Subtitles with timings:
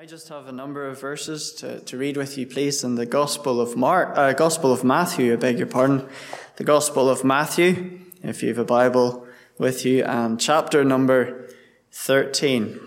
[0.00, 3.04] I just have a number of verses to, to read with you, please, in the
[3.04, 5.34] Gospel of Mark, uh, Gospel of Matthew.
[5.34, 6.08] I beg your pardon,
[6.56, 9.26] the Gospel of Matthew, if you have a Bible
[9.58, 11.50] with you, and chapter number
[11.92, 12.80] thirteen.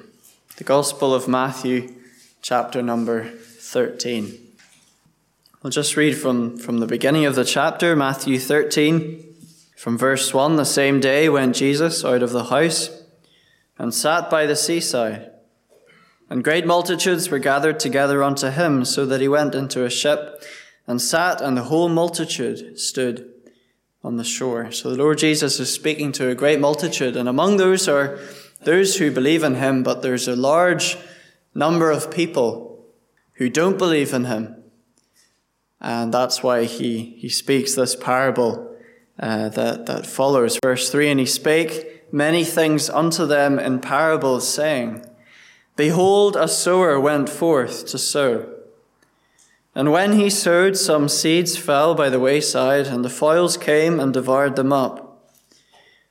[0.57, 1.93] The Gospel of Matthew,
[2.41, 4.35] chapter number thirteen.
[5.61, 9.35] We'll just read from, from the beginning of the chapter, Matthew thirteen,
[9.77, 10.55] from verse one.
[10.55, 13.03] The same day went Jesus out of the house
[13.77, 15.29] and sat by the seaside.
[16.29, 20.43] And great multitudes were gathered together unto him, so that he went into a ship
[20.87, 23.29] and sat, and the whole multitude stood
[24.03, 24.71] on the shore.
[24.71, 28.19] So the Lord Jesus is speaking to a great multitude, and among those are
[28.61, 30.97] those who believe in him, but there's a large
[31.53, 32.85] number of people
[33.33, 34.55] who don't believe in him.
[35.81, 38.73] And that's why he, he speaks this parable
[39.19, 40.57] uh, that, that follows.
[40.63, 45.05] Verse 3 And he spake many things unto them in parables, saying,
[45.75, 48.49] Behold, a sower went forth to sow.
[49.75, 54.13] And when he sowed, some seeds fell by the wayside, and the fowls came and
[54.13, 55.33] devoured them up.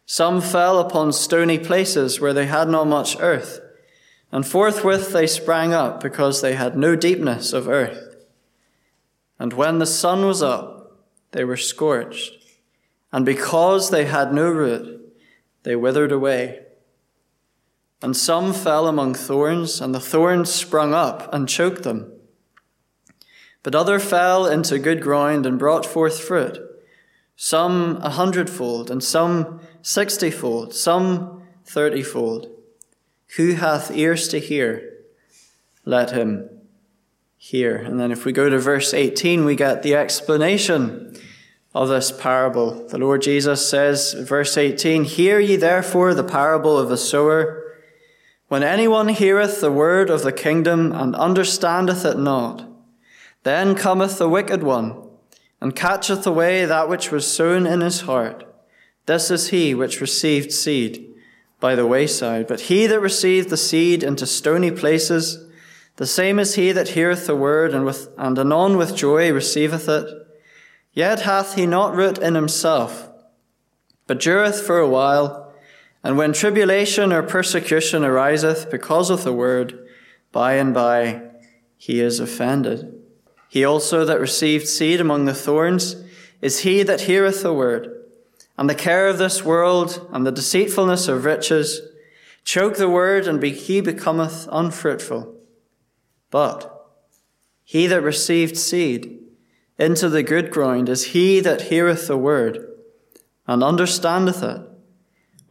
[0.05, 3.61] Some fell upon stony places where they had not much earth,
[4.33, 8.17] and forthwith they sprang up, because they had no deepness of earth.
[9.39, 10.99] And when the sun was up,
[11.31, 12.33] they were scorched,
[13.13, 15.15] and because they had no root,
[15.63, 16.67] they withered away.
[18.03, 22.13] And some fell among thorns, and the thorns sprung up and choked them.
[23.63, 26.59] But other fell into good ground and brought forth fruit,
[27.37, 32.51] some a hundredfold, and some sixtyfold, some thirtyfold.
[33.37, 34.93] Who hath ears to hear?
[35.85, 36.49] Let him
[37.37, 37.77] hear.
[37.77, 41.17] And then if we go to verse 18, we get the explanation
[41.75, 42.87] of this parable.
[42.89, 47.62] The Lord Jesus says, verse 18, Hear ye therefore the parable of the sower.
[48.53, 52.69] When anyone heareth the word of the kingdom and understandeth it not,
[53.45, 55.09] then cometh the wicked one,
[55.63, 58.45] and catcheth away that which was sown in his heart.
[59.07, 61.15] This is he which received seed
[61.61, 62.47] by the wayside.
[62.47, 65.49] But he that received the seed into stony places,
[65.97, 69.89] the same is he that heareth the word, and, with, and anon with joy receiveth
[69.89, 70.07] it.
[70.93, 73.09] Yet hath he not root in himself,
[74.07, 75.42] but dureth for a while.
[76.05, 79.87] And when tribulation or persecution ariseth because of the word,
[80.33, 81.23] by and by
[81.77, 82.93] he is offended.
[83.49, 85.97] He also that received seed among the thorns
[86.41, 88.05] is he that heareth the word,
[88.59, 91.81] and the care of this world and the deceitfulness of riches
[92.45, 95.37] choke the word, and he becometh unfruitful.
[96.31, 96.69] But
[97.63, 99.21] he that received seed
[99.79, 102.67] into the good ground is he that heareth the word,
[103.47, 104.72] and understandeth it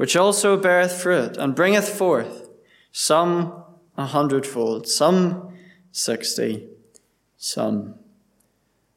[0.02, 2.50] which also beareth fruit, and bringeth forth
[2.92, 3.54] some
[3.96, 5.56] a hundredfold, some
[5.92, 6.68] sixty,
[7.38, 7.94] some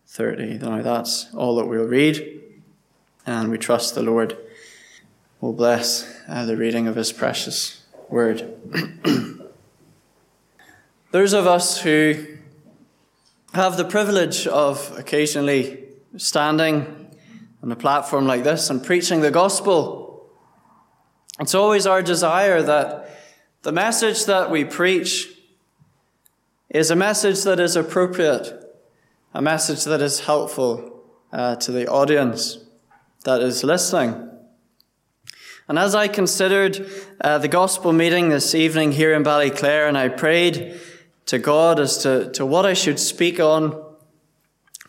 [0.07, 0.57] thirty.
[0.57, 2.41] Now that's all that we'll read,
[3.27, 4.35] and we trust the Lord
[5.43, 8.55] will bless uh, the reading of his precious word.
[11.11, 12.39] Those of us who
[13.53, 15.85] have the privilege of occasionally
[16.17, 17.15] standing
[17.63, 20.04] on a platform like this and preaching the gospel
[21.41, 23.11] it's always our desire that
[23.63, 25.31] the message that we preach
[26.71, 28.53] is a message that is appropriate,
[29.33, 31.03] a message that is helpful
[31.33, 32.59] uh, to the audience
[33.25, 34.31] that is listening.
[35.67, 36.87] And as I considered
[37.21, 40.79] uh, the gospel meeting this evening here in Ballyclare, and I prayed
[41.27, 43.83] to God as to, to what I should speak on,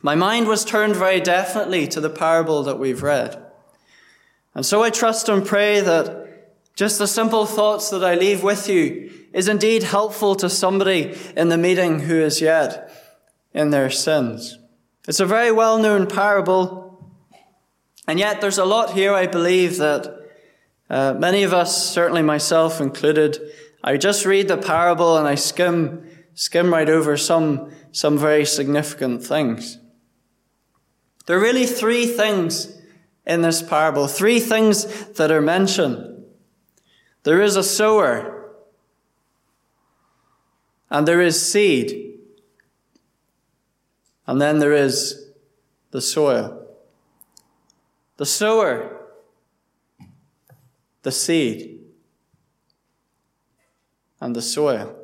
[0.02, 3.42] my mind was turned very definitely to the parable that we've read.
[4.54, 6.25] And so I trust and pray that
[6.76, 11.50] just the simple thoughts that I leave with you is indeed helpful to somebody in
[11.50, 12.92] the meeting who is yet
[13.54, 14.60] in their sins.
[15.08, 17.14] It's a very well known parable,
[18.08, 20.22] and yet there's a lot here, I believe, that
[20.90, 23.40] uh, many of us, certainly myself included,
[23.84, 29.24] I just read the parable and I skim, skim right over some, some very significant
[29.24, 29.80] things.
[31.26, 32.80] There are really three things
[33.26, 36.15] in this parable, three things that are mentioned.
[37.26, 38.52] There is a sower,
[40.92, 42.20] and there is seed,
[44.28, 45.32] and then there is
[45.90, 46.68] the soil.
[48.18, 49.08] The sower,
[51.02, 51.80] the seed,
[54.22, 54.96] and the soil.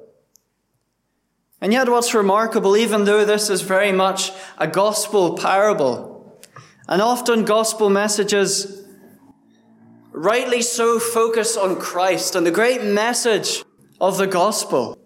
[1.59, 6.39] And yet, what's remarkable, even though this is very much a gospel parable,
[6.87, 8.80] and often gospel messages
[10.11, 13.63] rightly so focus on Christ and the great message
[13.99, 14.97] of the gospel.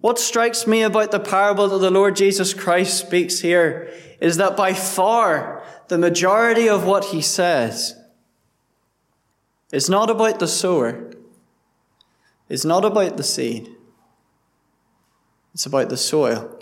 [0.00, 4.56] What strikes me about the parable that the Lord Jesus Christ speaks here is that
[4.56, 7.94] by far the majority of what he says
[9.72, 11.10] is not about the sower,
[12.48, 13.68] it's not about the seed,
[15.52, 16.54] it's about the soil.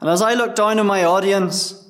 [0.00, 1.89] And as I look down on my audience,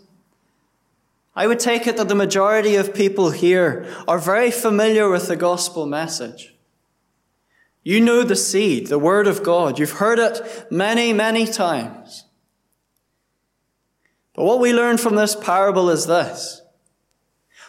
[1.35, 5.37] I would take it that the majority of people here are very familiar with the
[5.37, 6.55] gospel message.
[7.83, 9.79] You know the seed, the word of God.
[9.79, 12.25] You've heard it many, many times.
[14.35, 16.63] But what we learn from this parable is this.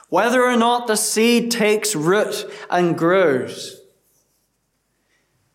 [0.10, 3.82] Whether or not the seed takes root and grows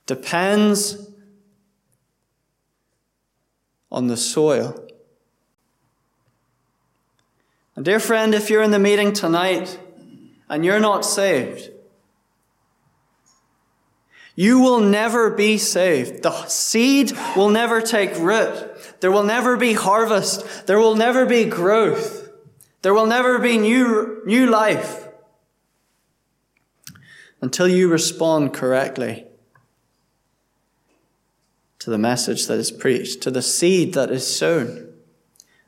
[0.07, 1.11] depends
[3.91, 4.86] on the soil.
[7.77, 9.79] And dear friend, if you're in the meeting tonight
[10.49, 11.71] and you're not saved,
[14.35, 16.23] you will never be saved.
[16.23, 19.01] The seed will never take root.
[19.01, 20.67] There will never be harvest.
[20.67, 22.31] There will never be growth.
[22.83, 25.09] There will never be new, new life
[27.41, 29.27] until you respond correctly
[31.79, 34.86] to the message that is preached, to the seed that is sown.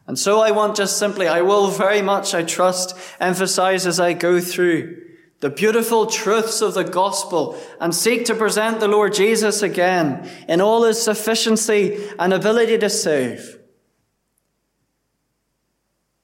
[0.08, 4.14] And so I want just simply, I will very much, I trust, emphasize as I
[4.14, 5.02] go through
[5.40, 10.62] the beautiful truths of the gospel and seek to present the Lord Jesus again in
[10.62, 13.58] all his sufficiency and ability to save.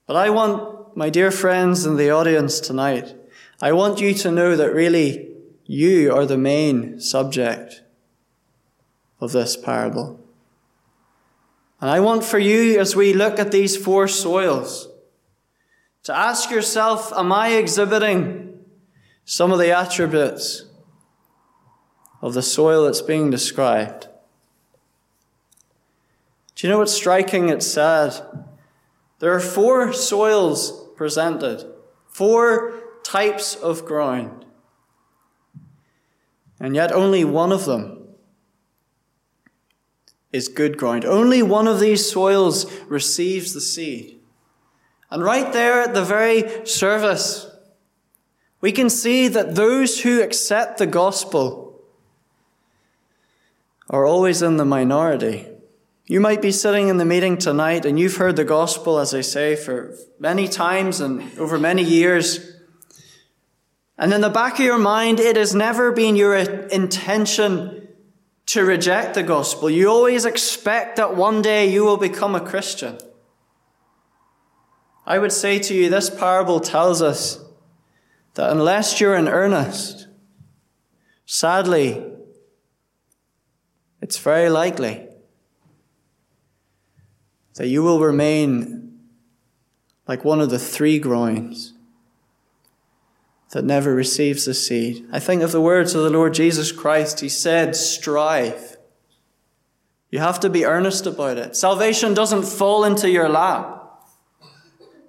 [0.06, 3.14] But I want, my dear friends in the audience tonight,
[3.60, 5.28] I want you to know that really
[5.66, 7.82] you are the main subject
[9.20, 10.23] of this parable.
[11.84, 14.88] And I want for you, as we look at these four soils,
[16.04, 18.58] to ask yourself, am I exhibiting
[19.26, 20.64] some of the attributes
[22.22, 24.08] of the soil that's being described?
[26.54, 27.50] Do you know what's striking?
[27.50, 28.14] It's sad.
[29.18, 31.70] There are four soils presented,
[32.06, 34.46] four types of ground.
[36.58, 38.03] And yet only one of them
[40.34, 41.04] is good ground.
[41.04, 44.18] Only one of these soils receives the seed.
[45.08, 47.46] And right there at the very surface,
[48.60, 51.80] we can see that those who accept the gospel
[53.88, 55.46] are always in the minority.
[56.06, 59.20] You might be sitting in the meeting tonight and you've heard the gospel, as I
[59.20, 62.56] say, for many times and over many years.
[63.96, 67.83] And in the back of your mind, it has never been your intention
[68.46, 69.70] to reject the gospel.
[69.70, 72.98] You always expect that one day you will become a Christian.
[75.06, 77.44] I would say to you, this parable tells us
[78.34, 80.08] that unless you're in earnest,
[81.26, 82.04] sadly,
[84.00, 85.06] it's very likely
[87.54, 88.98] that you will remain
[90.08, 91.73] like one of the three groins
[93.54, 95.06] that never receives the seed.
[95.12, 97.20] I think of the words of the Lord Jesus Christ.
[97.20, 98.76] He said, strive.
[100.10, 101.54] You have to be earnest about it.
[101.54, 103.80] Salvation doesn't fall into your lap.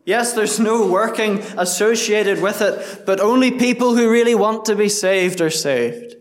[0.06, 4.90] Yes, there's no working associated with it, but only people who really want to be
[4.90, 6.14] saved are saved.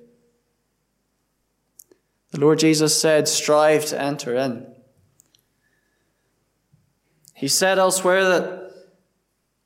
[2.31, 4.67] The Lord Jesus said, strive to enter in.
[7.34, 8.72] He said elsewhere that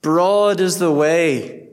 [0.03, 1.67] broad is the way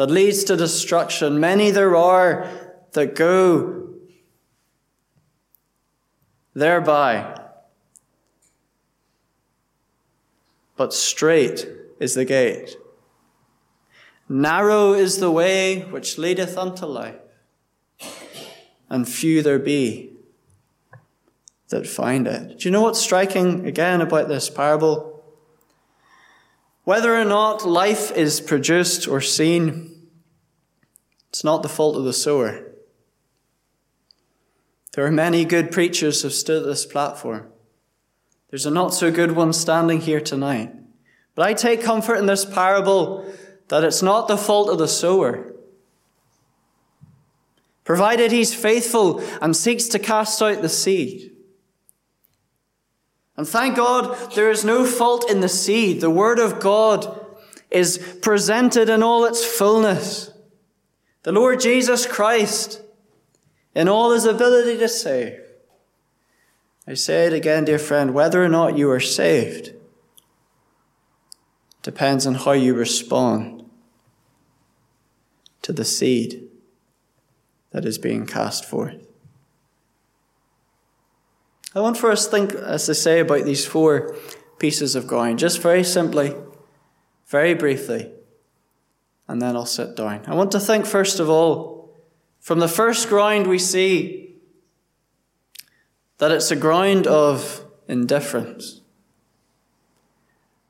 [0.00, 1.38] that leads to destruction.
[1.38, 2.48] Many there are
[2.92, 3.90] that go
[6.54, 7.38] thereby.
[10.74, 12.76] But strait is the gate.
[14.26, 17.20] Narrow is the way which leadeth unto life,
[18.88, 20.14] and few there be
[21.68, 22.60] that find it.
[22.60, 25.09] Do you know what's striking again about this parable?
[26.90, 30.08] Whether or not life is produced or seen,
[31.28, 32.64] it's not the fault of the sower.
[34.94, 37.46] There are many good preachers who've stood at this platform.
[38.48, 40.74] There's a not so good one standing here tonight.
[41.36, 43.24] But I take comfort in this parable
[43.68, 45.54] that it's not the fault of the sower.
[47.84, 51.36] Provided he's faithful and seeks to cast out the seed.
[53.40, 56.02] And thank God there is no fault in the seed.
[56.02, 57.24] The Word of God
[57.70, 60.30] is presented in all its fullness.
[61.22, 62.82] The Lord Jesus Christ,
[63.74, 65.40] in all his ability to save.
[66.86, 69.72] I say it again, dear friend, whether or not you are saved
[71.80, 73.64] depends on how you respond
[75.62, 76.46] to the seed
[77.70, 79.09] that is being cast forth.
[81.74, 84.16] I want for us to think, as I say, about these four
[84.58, 86.34] pieces of ground, just very simply,
[87.26, 88.10] very briefly,
[89.28, 90.22] and then I'll sit down.
[90.26, 91.94] I want to think, first of all,
[92.40, 94.34] from the first ground we see
[96.18, 98.80] that it's a ground of indifference.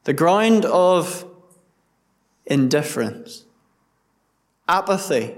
[0.05, 1.25] The ground of
[2.45, 3.47] indifference,
[4.69, 5.37] apathy.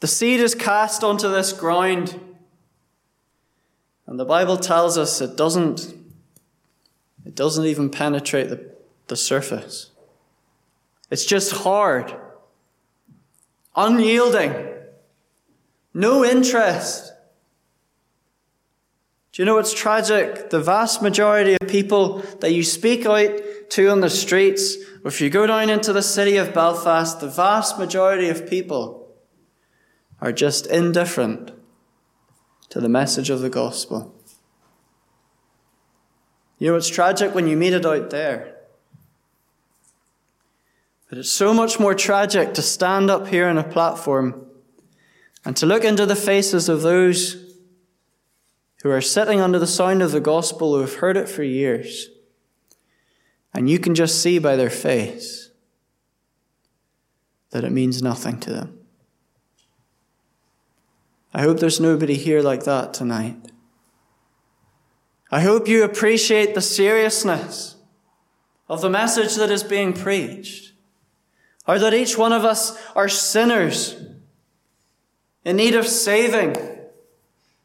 [0.00, 2.20] The seed is cast onto this ground,
[4.08, 5.94] and the Bible tells us it doesn't,
[7.26, 8.74] it doesn't even penetrate the,
[9.08, 9.90] the surface.
[11.10, 12.16] It's just hard,
[13.76, 14.66] unyielding,
[15.92, 17.12] no interest.
[19.32, 20.48] Do you know what's tragic?
[20.48, 23.38] The vast majority of people that you speak out
[23.70, 27.28] to on the streets, or if you go down into the city of Belfast, the
[27.28, 29.14] vast majority of people
[30.18, 31.52] are just indifferent
[32.70, 34.14] to the message of the gospel.
[36.58, 38.54] You know, it's tragic when you meet it out there.
[41.08, 44.46] But it's so much more tragic to stand up here on a platform
[45.44, 47.48] and to look into the faces of those
[48.82, 52.10] who are sitting under the sound of the gospel who have heard it for years.
[53.54, 55.50] And you can just see by their face
[57.50, 58.77] that it means nothing to them.
[61.38, 63.36] I hope there's nobody here like that tonight.
[65.30, 67.76] I hope you appreciate the seriousness
[68.68, 70.72] of the message that is being preached,
[71.64, 73.94] or that each one of us are sinners
[75.44, 76.56] in need of saving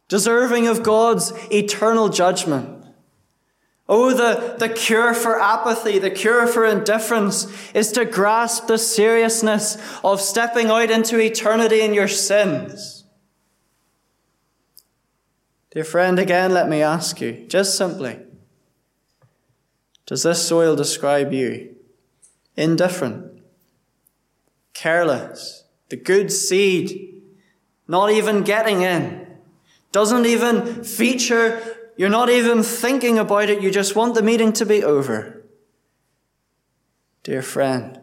[0.07, 2.85] deserving of God's eternal judgment.
[3.89, 9.79] Oh, the, the cure for apathy, the cure for indifference is to grasp the seriousness
[10.03, 13.02] of stepping out into eternity in your sins.
[15.73, 18.19] Dear friend, again, let me ask you, just simply,
[20.05, 21.75] does this soil describe you?
[22.55, 23.41] Indifferent,
[24.75, 27.23] careless, the good seed,
[27.87, 29.25] not even getting in
[29.91, 31.61] doesn't even feature.
[31.97, 33.63] You're not even thinking about it.
[33.63, 35.43] You just want the meeting to be over.
[37.23, 37.99] Dear friend,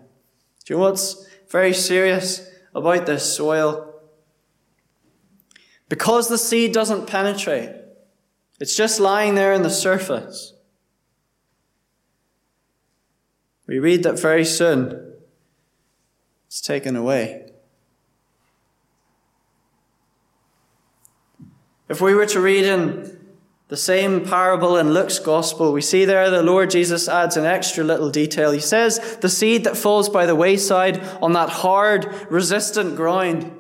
[0.65, 3.90] do you know what's very serious about this soil?
[5.91, 7.75] Because the seed doesn't penetrate,
[8.61, 10.55] it's just lying there in the surface.
[13.67, 15.15] We read that very soon
[16.47, 17.53] it's taken away.
[21.89, 23.19] If we were to read in
[23.69, 27.83] the same parable in Luke's gospel, we see there the Lord Jesus adds an extra
[27.83, 28.53] little detail.
[28.53, 33.60] He says, The seed that falls by the wayside on that hard, resistant ground,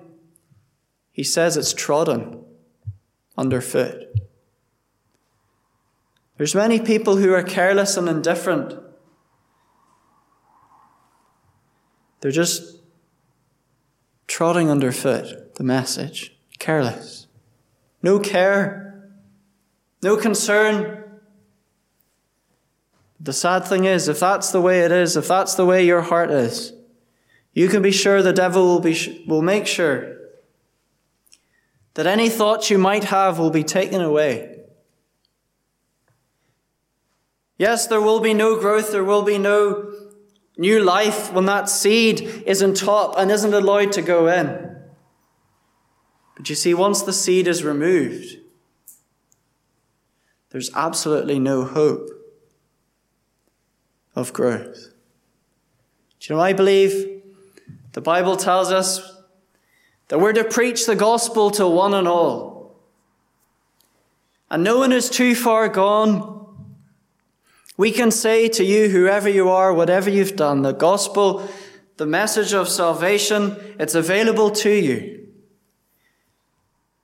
[1.12, 2.44] he says it's trodden
[3.36, 4.06] underfoot.
[6.36, 8.74] There's many people who are careless and indifferent.
[12.20, 12.80] They're just
[14.26, 17.20] trotting underfoot the message, careless
[18.02, 19.10] no care,
[20.02, 21.04] no concern.
[23.18, 26.00] The sad thing is, if that's the way it is, if that's the way your
[26.00, 26.72] heart is,
[27.52, 30.16] you can be sure the devil will, be, will make sure
[31.94, 34.60] that any thoughts you might have will be taken away.
[37.58, 39.92] Yes, there will be no growth, there will be no
[40.56, 44.76] new life when that seed isn't taught and isn't allowed to go in.
[46.36, 48.38] But you see, once the seed is removed,
[50.50, 52.08] there's absolutely no hope
[54.14, 54.94] of growth.
[56.18, 57.22] Do you know, I believe
[57.92, 59.19] the Bible tells us
[60.10, 62.74] that we're to preach the gospel to one and all.
[64.50, 66.36] And no one is too far gone.
[67.76, 71.48] We can say to you, whoever you are, whatever you've done, the gospel,
[71.96, 75.28] the message of salvation, it's available to you.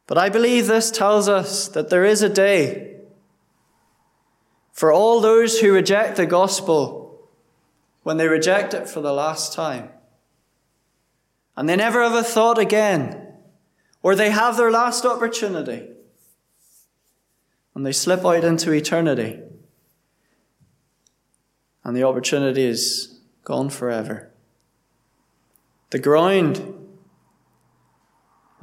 [0.09, 2.97] But I believe this tells us that there is a day
[4.73, 7.31] for all those who reject the gospel
[8.03, 9.91] when they reject it for the last time.
[11.57, 13.35] And they never have a thought again,
[14.03, 15.89] or they have their last opportunity
[17.77, 19.39] and they slip out into eternity.
[21.85, 24.31] And the opportunity is gone forever.
[25.91, 26.75] The ground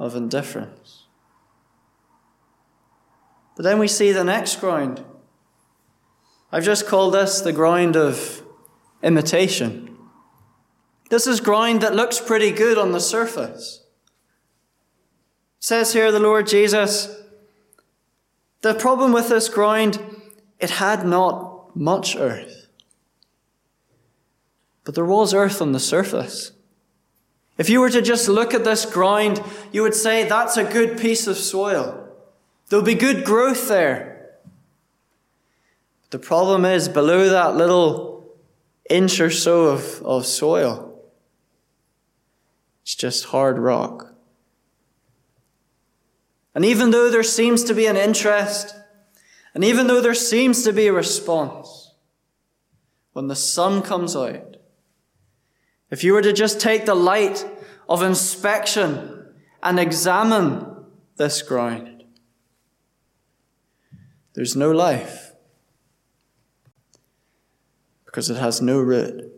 [0.00, 1.04] of indifference.
[3.56, 5.04] But then we see the next ground.
[6.50, 8.42] I've just called this the ground of
[9.00, 9.93] imitation.
[11.10, 13.82] This is ground that looks pretty good on the surface.
[15.58, 17.22] It says here the Lord Jesus,
[18.62, 19.98] The problem with this ground,
[20.58, 22.68] it had not much earth.
[24.84, 26.52] But there was earth on the surface.
[27.56, 29.42] If you were to just look at this ground,
[29.72, 32.08] you would say that's a good piece of soil.
[32.68, 34.14] There'll be good growth there.
[36.10, 38.14] The problem is below that little
[38.88, 40.93] inch or so of, of soil,
[42.84, 44.14] it's just hard rock.
[46.54, 48.76] And even though there seems to be an interest,
[49.54, 51.94] and even though there seems to be a response,
[53.14, 54.58] when the sun comes out,
[55.90, 57.46] if you were to just take the light
[57.88, 60.66] of inspection and examine
[61.16, 62.04] this ground,
[64.34, 65.32] there's no life
[68.04, 69.33] because it has no root.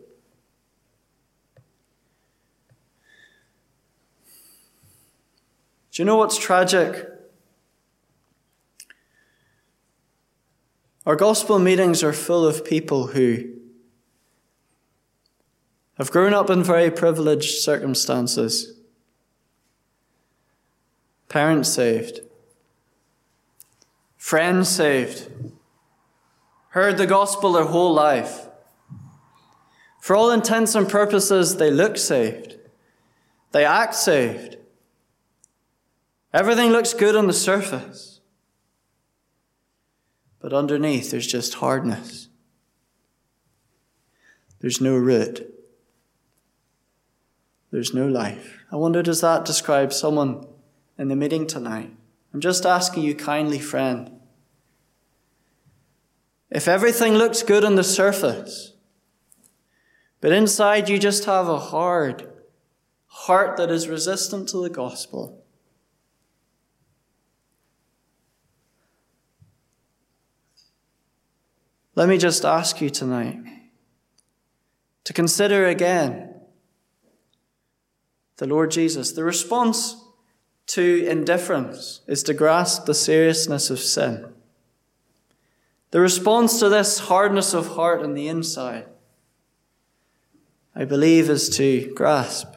[5.97, 7.09] Do you know what's tragic?
[11.07, 13.55] Our gospel meetings are full of people who
[15.97, 18.79] have grown up in very privileged circumstances.
[21.29, 22.19] Parents saved,
[24.17, 25.31] friends saved,
[26.69, 28.45] heard the gospel their whole life.
[29.99, 32.59] For all intents and purposes, they look saved,
[33.51, 34.56] they act saved.
[36.37, 38.19] Everything looks good on the surface.
[40.39, 42.29] But underneath, there's just hardness.
[44.59, 45.51] There's no root.
[47.71, 48.59] There's no life.
[48.71, 50.45] I wonder, does that describe someone
[50.95, 51.91] in the meeting tonight?
[52.31, 54.19] I'm just asking you kindly, friend.
[56.51, 58.73] If everything looks good on the surface,
[60.21, 62.31] but inside you just have a hard
[63.07, 65.36] heart that is resistant to the gospel,
[71.97, 73.39] Let me just ask you tonight
[75.03, 76.29] to consider again
[78.35, 79.13] the Lord Jesus.
[79.13, 79.95] The response
[80.67, 84.31] to indifference is to grasp the seriousness of sin.
[85.89, 88.85] The response to this hardness of heart on the inside,
[90.75, 92.49] I believe, is to grasp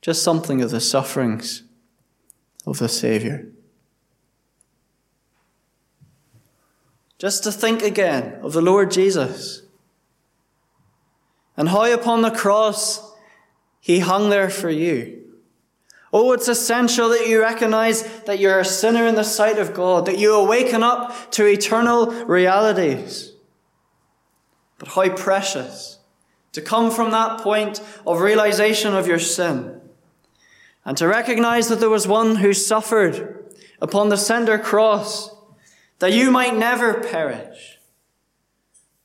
[0.00, 1.64] just something of the sufferings
[2.66, 3.44] of the Saviour.
[7.18, 9.62] Just to think again of the Lord Jesus
[11.56, 13.12] and how upon the cross
[13.80, 15.24] he hung there for you.
[16.12, 20.06] Oh, it's essential that you recognize that you're a sinner in the sight of God,
[20.06, 23.32] that you awaken up to eternal realities.
[24.78, 25.98] But how precious
[26.52, 29.80] to come from that point of realization of your sin
[30.84, 33.52] and to recognize that there was one who suffered
[33.82, 35.30] upon the center cross
[35.98, 37.78] that you might never perish.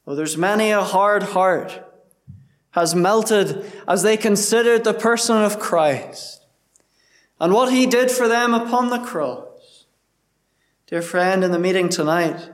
[0.06, 1.90] Oh, there's many a hard heart
[2.72, 6.46] has melted as they considered the person of Christ
[7.40, 9.86] and what he did for them upon the cross.
[10.88, 12.50] Dear friend, in the meeting tonight,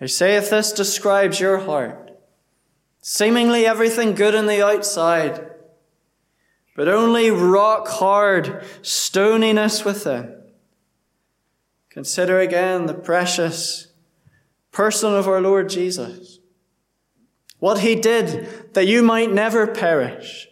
[0.00, 2.18] I say if this describes your heart,
[3.02, 5.50] seemingly everything good on the outside,
[6.74, 10.39] but only rock hard stoniness within,
[11.90, 13.88] Consider again the precious
[14.70, 16.38] person of our Lord Jesus.
[17.58, 20.48] What he did that you might never perish.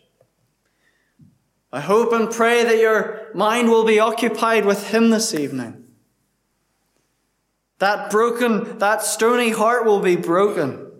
[1.72, 5.84] I hope and pray that your mind will be occupied with him this evening.
[7.78, 10.90] That broken, that stony heart will be broken.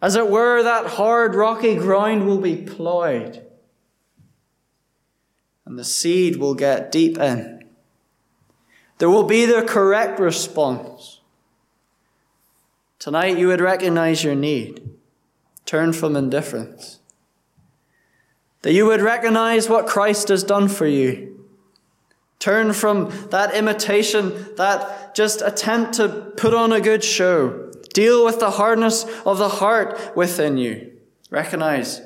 [0.00, 3.44] As it were, that hard, rocky ground will be plowed.
[5.66, 7.59] And the seed will get deep in
[9.00, 11.20] there will be the correct response.
[12.98, 14.90] Tonight, you would recognize your need.
[15.64, 16.98] Turn from indifference.
[18.60, 21.46] That you would recognize what Christ has done for you.
[22.38, 27.72] Turn from that imitation, that just attempt to put on a good show.
[27.94, 30.92] Deal with the hardness of the heart within you.
[31.30, 32.02] Recognize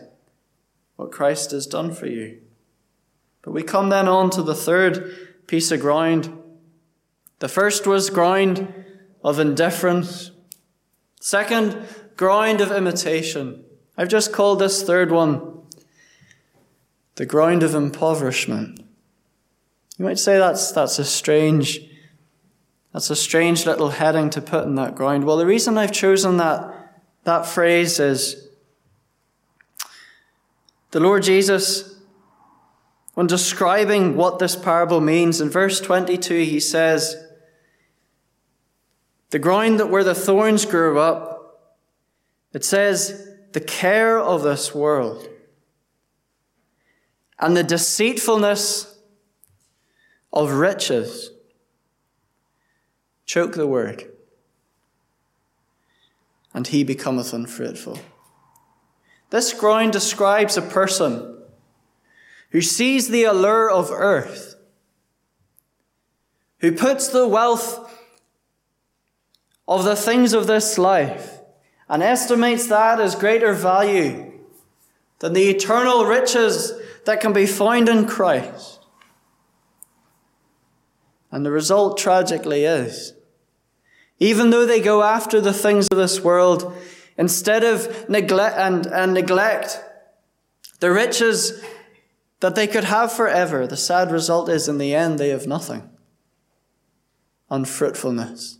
[0.94, 2.40] what Christ has done for you.
[3.42, 6.42] But we come then on to the third piece of ground
[7.38, 8.72] the first was ground
[9.22, 10.30] of indifference.
[11.20, 13.64] Second, ground of imitation.
[13.96, 15.52] I've just called this third one
[17.16, 18.80] the ground of impoverishment.
[19.98, 21.78] You might say that's, that's a strange,
[22.92, 25.24] that's a strange little heading to put in that ground.
[25.24, 26.92] Well, the reason I've chosen that,
[27.22, 28.48] that phrase is
[30.90, 32.00] the Lord Jesus,
[33.14, 37.23] when describing what this parable means, in verse 22, he says,
[39.30, 41.70] the ground that where the thorns grew up,
[42.52, 45.28] it says, the care of this world
[47.38, 48.98] and the deceitfulness
[50.32, 51.30] of riches
[53.26, 54.04] choke the word,
[56.52, 57.98] and he becometh unfruitful.
[59.30, 61.42] This ground describes a person
[62.50, 64.54] who sees the allure of earth,
[66.58, 67.90] who puts the wealth
[69.74, 71.40] of the things of this life
[71.88, 74.32] and estimates that as greater value
[75.18, 76.72] than the eternal riches
[77.04, 78.80] that can be found in Christ.
[81.30, 83.14] And the result, tragically, is
[84.18, 86.74] even though they go after the things of this world,
[87.18, 89.82] instead of neglect and, and neglect
[90.80, 91.62] the riches
[92.40, 95.90] that they could have forever, the sad result is in the end they have nothing.
[97.50, 98.58] Unfruitfulness,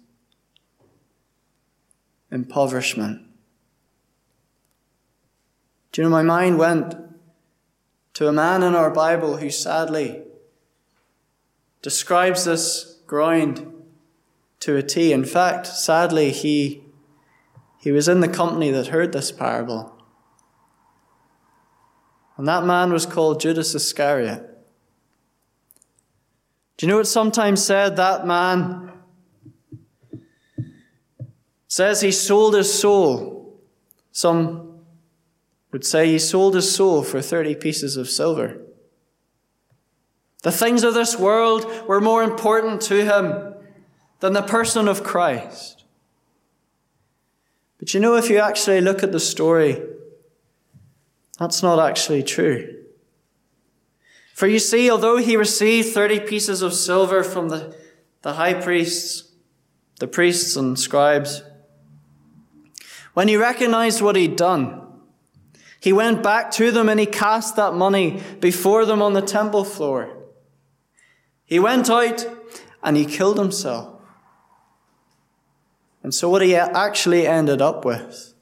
[2.34, 3.22] impoverishment.
[5.92, 6.94] Do you know, my mind went
[8.14, 10.22] to a man in our Bible who sadly
[11.82, 13.70] describes this grind
[14.60, 15.12] to a T.
[15.12, 16.82] In fact, sadly, he,
[17.78, 19.92] he was in the company that heard this parable.
[22.36, 24.50] And that man was called Judas Iscariot.
[26.76, 28.93] Do you know what sometimes said that man
[31.74, 33.52] says he sold his soul.
[34.12, 34.78] Some
[35.72, 38.60] would say he sold his soul for 30 pieces of silver.
[40.44, 43.54] The things of this world were more important to him
[44.20, 45.82] than the person of Christ.
[47.80, 49.82] But you know, if you actually look at the story,
[51.40, 52.84] that's not actually true.
[54.32, 57.76] For you see, although he received 30 pieces of silver from the,
[58.22, 59.32] the high priests,
[59.98, 61.42] the priests and scribes,
[63.14, 64.80] when he recognized what he'd done,
[65.80, 69.64] he went back to them and he cast that money before them on the temple
[69.64, 70.16] floor.
[71.44, 72.26] He went out
[72.82, 74.00] and he killed himself.
[76.02, 78.34] And so what he actually ended up with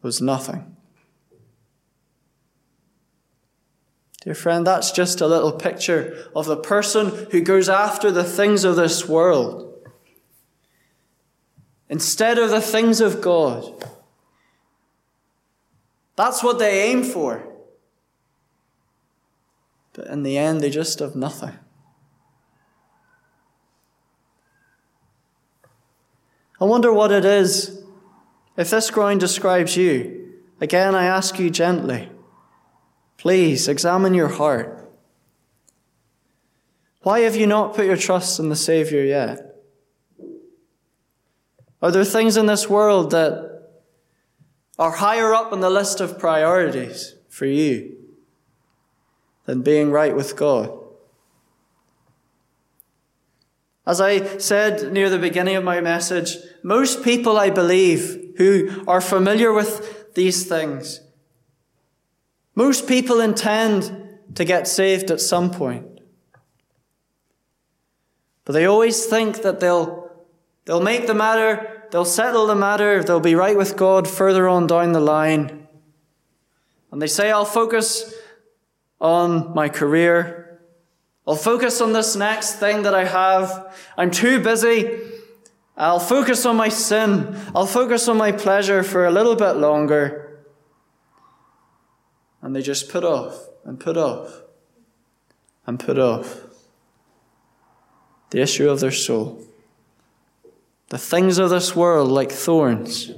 [0.00, 0.76] was nothing.
[4.22, 8.62] Dear friend, that's just a little picture of the person who goes after the things
[8.64, 9.71] of this world
[11.92, 13.70] instead of the things of God.
[16.16, 17.46] That's what they aim for.
[19.92, 21.52] But in the end, they just have nothing.
[26.58, 27.84] I wonder what it is.
[28.56, 32.08] If this ground describes you, again I ask you gently,
[33.18, 34.90] please examine your heart.
[37.02, 39.51] Why have you not put your trust in the Saviour yet?
[41.82, 43.52] Are there things in this world that
[44.78, 47.96] are higher up on the list of priorities for you
[49.44, 50.78] than being right with God.
[53.86, 59.00] As I said near the beginning of my message, most people, I believe, who are
[59.00, 61.00] familiar with these things,
[62.54, 65.86] most people intend to get saved at some point.
[68.44, 70.01] But they always think that they'll,
[70.64, 74.66] they'll make the matter They'll settle the matter, they'll be right with God further on
[74.66, 75.68] down the line.
[76.90, 78.14] And they say, I'll focus
[78.98, 80.58] on my career.
[81.26, 83.76] I'll focus on this next thing that I have.
[83.98, 85.00] I'm too busy.
[85.76, 87.36] I'll focus on my sin.
[87.54, 90.40] I'll focus on my pleasure for a little bit longer.
[92.40, 94.40] And they just put off and put off
[95.66, 96.40] and put off
[98.30, 99.46] the issue of their soul.
[100.92, 103.12] The things of this world, like thorns,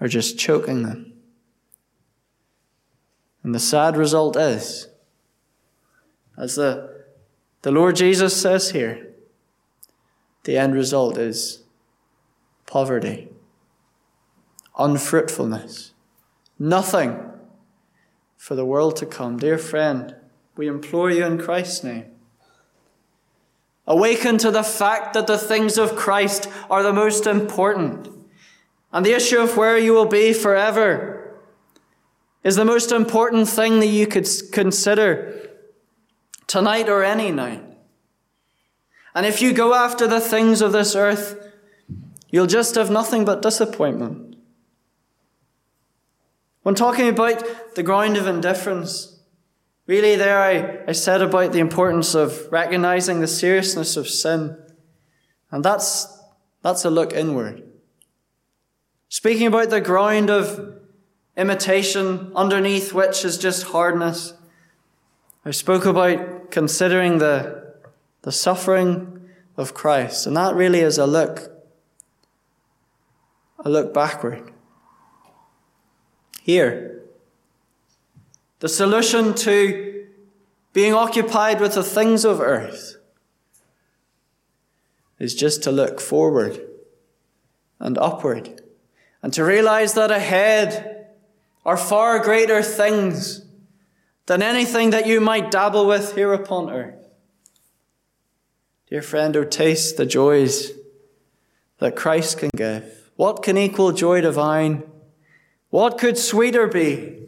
[0.00, 1.12] are just choking them.
[3.44, 4.88] And the sad result is,
[6.36, 7.04] as the,
[7.62, 9.14] the Lord Jesus says here,
[10.42, 11.62] the end result is
[12.66, 13.28] poverty,
[14.76, 15.92] unfruitfulness,
[16.58, 17.30] nothing
[18.36, 19.36] for the world to come.
[19.36, 20.16] Dear friend,
[20.56, 22.06] we implore you in Christ's name
[23.88, 28.06] Awaken to the fact that the things of Christ are the most important.
[28.92, 31.40] And the issue of where you will be forever
[32.44, 35.50] is the most important thing that you could consider
[36.46, 37.64] tonight or any night.
[39.14, 41.50] And if you go after the things of this earth,
[42.28, 44.36] you'll just have nothing but disappointment.
[46.62, 49.17] When talking about the ground of indifference,
[49.88, 54.56] Really, there I, I said about the importance of recognizing the seriousness of sin
[55.50, 56.20] And that's,
[56.62, 57.62] that's a look inward.
[59.08, 60.74] Speaking about the ground of
[61.36, 64.34] imitation underneath which is just hardness,
[65.44, 67.74] I spoke about considering the,
[68.22, 71.50] the suffering of Christ, and that really is a look,
[73.64, 74.52] a look backward.
[76.42, 77.02] Here,
[78.60, 80.06] the solution to
[80.72, 82.96] being occupied with the things of earth
[85.18, 86.60] is just to look forward
[87.78, 88.62] and upward
[89.22, 91.08] and to realize that ahead
[91.64, 93.44] are far greater things
[94.26, 97.08] than anything that you might dabble with here upon earth.
[98.88, 100.72] Dear friend, oh, taste the joys
[101.78, 103.10] that Christ can give.
[103.16, 104.82] What can equal joy divine?
[105.70, 107.27] What could sweeter be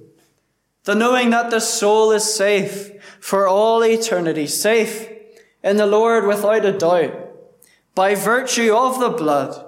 [0.85, 5.09] than knowing that the soul is safe for all eternity, safe
[5.63, 7.31] in the Lord without a doubt?
[7.95, 9.65] by virtue of the blood,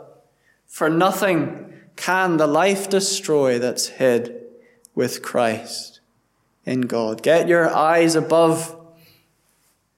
[0.66, 4.42] for nothing can the life destroy that's hid
[4.94, 6.01] with Christ
[6.64, 7.22] in God.
[7.22, 8.79] Get your eyes above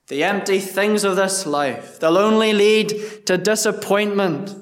[0.08, 2.00] the empty things of this life.
[2.00, 4.54] They'll only lead to disappointment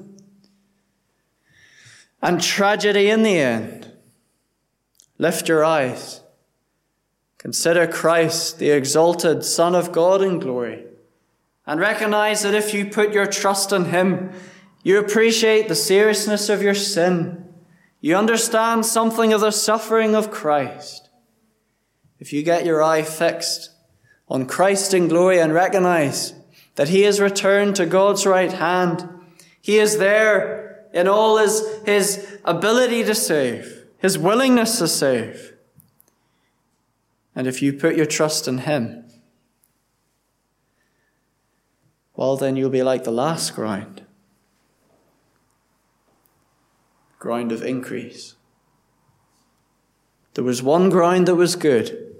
[2.20, 3.92] and tragedy in the end.
[5.18, 6.21] Lift your eyes.
[7.42, 10.85] Consider Christ, the exalted Son of God in glory
[11.66, 14.31] and recognize that if you put your trust in Him,
[14.85, 17.52] you appreciate the seriousness of your sin.
[18.00, 21.09] You understand something of the suffering of Christ.
[22.20, 23.70] If you get your eye fixed
[24.28, 26.35] on Christ in glory and recognize
[26.76, 29.09] that He has returned to God's right hand,
[29.61, 35.51] He is there in all His, his ability to save, His willingness to save.
[37.34, 39.04] And if you put your trust in Him,
[42.14, 44.02] well, then you'll be like the last ground
[47.22, 48.34] ground of increase.
[50.34, 52.16] There was one ground that was good.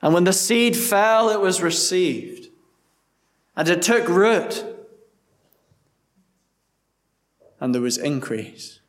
[0.00, 2.48] And when the seed fell, it was received.
[3.54, 4.64] And it took root.
[7.60, 8.80] And there was increase.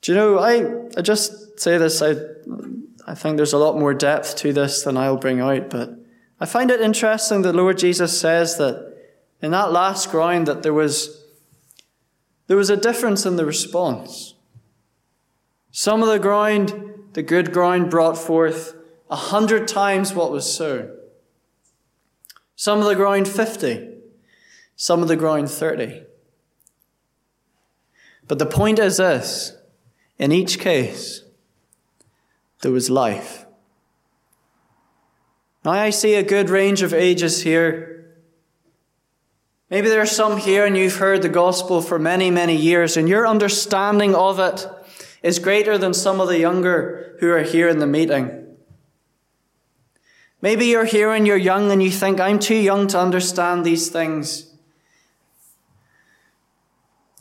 [0.00, 2.14] Do you know, I, I just say this, I,
[3.06, 5.98] I think there's a lot more depth to this than I'll bring out, but
[6.40, 8.94] I find it interesting that Lord Jesus says that
[9.42, 11.22] in that last ground that there was,
[12.46, 14.34] there was a difference in the response.
[15.70, 16.72] Some of the ground,
[17.12, 18.74] the good ground, brought forth
[19.10, 20.96] a hundred times what was sown.
[22.56, 23.90] Some of the ground, 50.
[24.76, 26.04] Some of the ground, 30.
[28.26, 29.56] But the point is this
[30.18, 31.23] in each case,
[32.64, 33.44] there was life.
[35.66, 38.16] Now, I see a good range of ages here.
[39.68, 43.06] Maybe there are some here and you've heard the gospel for many, many years, and
[43.06, 44.66] your understanding of it
[45.22, 48.56] is greater than some of the younger who are here in the meeting.
[50.40, 53.90] Maybe you're here and you're young and you think, I'm too young to understand these
[53.90, 54.54] things.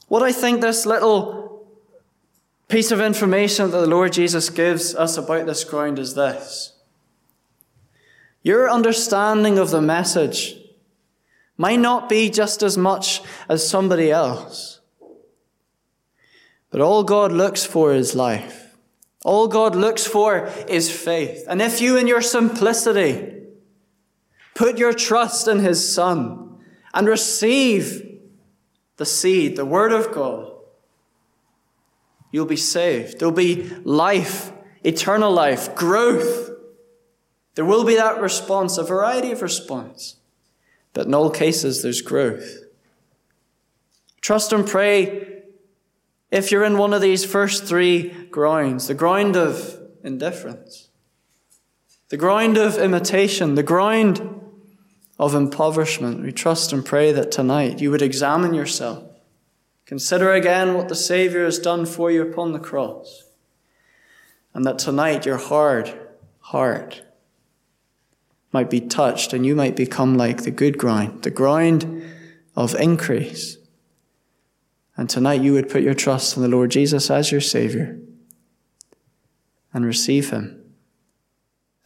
[0.07, 1.42] What I think this little
[2.73, 6.73] piece of information that the Lord Jesus gives us about this ground is this.
[8.41, 10.55] Your understanding of the message
[11.55, 14.79] might not be just as much as somebody else.
[16.71, 18.75] But all God looks for is life.
[19.23, 21.45] All God looks for is faith.
[21.47, 23.35] And if you, in your simplicity,
[24.55, 26.57] put your trust in His Son
[26.91, 28.17] and receive
[28.97, 30.52] the seed, the Word of God,
[32.33, 33.19] you'll be saved.
[33.19, 34.51] There'll be life,
[34.83, 36.49] eternal life, growth
[37.55, 40.15] there will be that response, a variety of response.
[40.93, 42.63] But in all cases, there's growth.
[44.21, 45.43] Trust and pray
[46.31, 50.89] if you're in one of these first three grounds the ground of indifference,
[52.09, 54.41] the ground of imitation, the ground
[55.19, 56.23] of impoverishment.
[56.23, 59.03] We trust and pray that tonight you would examine yourself.
[59.85, 63.23] Consider again what the Savior has done for you upon the cross.
[64.53, 65.99] And that tonight your hard
[66.39, 67.01] heart
[68.51, 72.03] might be touched and you might become like the good ground, the ground
[72.55, 73.57] of increase.
[74.95, 77.99] And tonight you would put your trust in the Lord Jesus as your Savior
[79.73, 80.63] and receive Him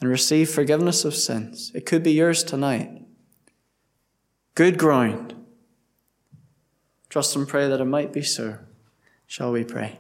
[0.02, 1.72] and receive forgiveness of sins.
[1.74, 3.02] It could be yours tonight.
[4.56, 5.37] Good ground.
[7.18, 8.60] Trust and pray that it might be so.
[9.26, 9.98] Shall we pray?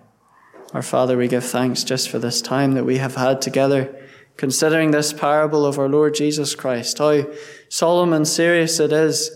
[0.71, 4.91] Our Father, we give thanks just for this time that we have had together considering
[4.91, 7.25] this parable of our Lord Jesus Christ, how
[7.69, 9.31] solemn and serious it is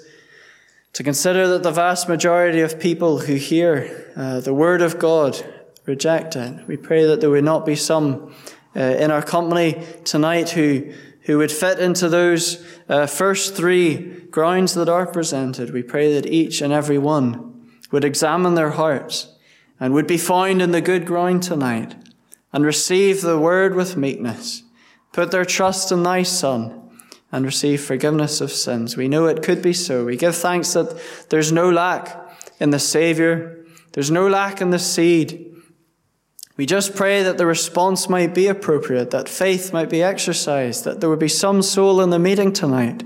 [0.94, 5.44] To consider that the vast majority of people who hear uh, the word of God
[5.88, 6.67] reject it.
[6.67, 8.36] We pray that there would not be some
[8.76, 13.96] uh, in our company tonight who, who would fit into those uh, first three
[14.30, 15.74] grounds that are presented.
[15.74, 17.51] We pray that each and every one
[17.91, 19.27] would examine their hearts
[19.80, 21.95] and would be found in the good ground tonight
[22.54, 24.63] and receive the word with meekness,
[25.12, 26.77] put their trust in thy Son,
[27.32, 28.97] and receive forgiveness of sins.
[28.97, 30.06] We know it could be so.
[30.06, 30.99] We give thanks that
[31.30, 33.65] there's no lack in the Savior.
[33.93, 35.47] There's no lack in the seed.
[36.58, 40.99] We just pray that the response might be appropriate, that faith might be exercised, that
[40.99, 43.04] there would be some soul in the meeting tonight,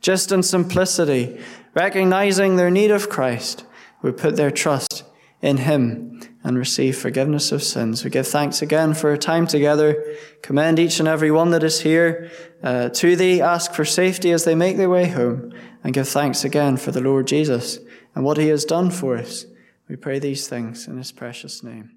[0.00, 1.38] just in simplicity,
[1.74, 3.66] recognizing their need of Christ,
[4.04, 5.02] would put their trust
[5.40, 8.04] in Him and receive forgiveness of sins.
[8.04, 10.04] We give thanks again for a time together.
[10.42, 12.30] Commend each and every one that is here
[12.62, 13.40] uh, to Thee.
[13.40, 15.52] Ask for safety as they make their way home.
[15.82, 17.78] And give thanks again for the Lord Jesus
[18.14, 19.46] and what He has done for us.
[19.88, 21.96] We pray these things in His precious name.